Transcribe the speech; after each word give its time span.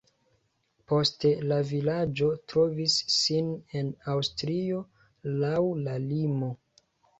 Poste 0.91 1.31
la 1.51 1.59
vilaĝo 1.71 2.29
trovis 2.53 2.97
sin 3.17 3.53
en 3.81 3.93
Aŭstrio, 4.15 4.83
laŭ 5.45 5.63
la 5.87 5.97
limo. 6.11 6.53